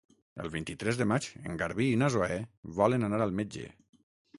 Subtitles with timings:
[0.43, 2.41] El vint-i-tres de maig en Garbí i na Zoè
[2.83, 3.69] volen anar al metge.